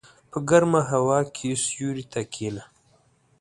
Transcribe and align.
په 0.31 0.37
ګرمه 0.49 0.81
هوا 0.91 1.19
کې 1.35 1.49
سیوري 1.65 2.05
ته 2.13 2.21
کېنه. 2.33 2.63